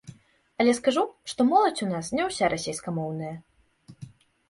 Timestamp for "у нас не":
1.89-2.23